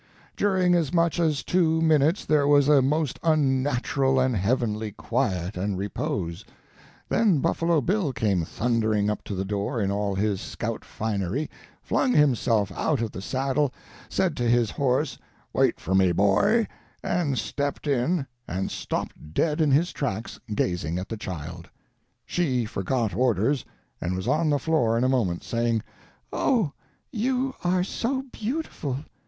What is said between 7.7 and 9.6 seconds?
Bill came thundering up to the